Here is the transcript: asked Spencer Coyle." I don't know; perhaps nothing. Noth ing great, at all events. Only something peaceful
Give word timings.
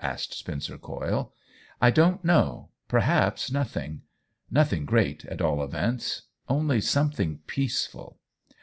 asked 0.00 0.32
Spencer 0.32 0.78
Coyle." 0.78 1.34
I 1.82 1.90
don't 1.90 2.24
know; 2.24 2.70
perhaps 2.88 3.50
nothing. 3.52 4.00
Noth 4.50 4.72
ing 4.72 4.86
great, 4.86 5.26
at 5.26 5.42
all 5.42 5.62
events. 5.62 6.22
Only 6.48 6.80
something 6.80 7.40
peaceful 7.46 8.18